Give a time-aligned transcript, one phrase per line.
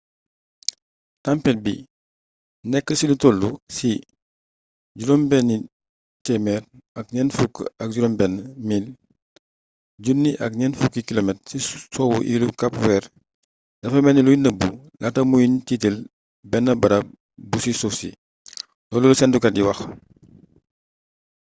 [1.23, 1.73] tampet bi
[2.71, 3.41] nekk ci lu toll
[3.77, 3.91] ci
[4.97, 6.41] 646
[8.69, 8.85] mil
[10.39, 11.57] 1040 km ci
[11.93, 13.03] soowu iilu kap weer
[13.81, 14.67] dafa melni luy nëbbu
[15.01, 15.97] laata ñuy tiitël
[16.51, 17.05] benn barab
[17.49, 18.09] bu ci suuf si
[18.89, 19.79] loolu la séntukat yi wax